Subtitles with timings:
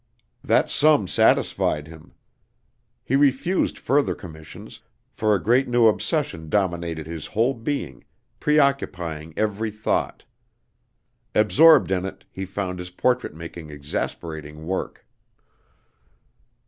[0.43, 2.13] That sum satisfied him.
[3.03, 4.81] He refused further commissions,
[5.11, 8.03] for a great new obsession dominated his whole being,
[8.39, 10.25] preoccupying every thought.
[11.35, 15.05] Absorbed in it, he found his portrait making exasperating work.